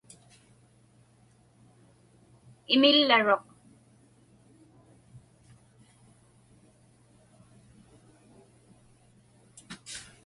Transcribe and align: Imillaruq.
Imillaruq. 2.75 3.45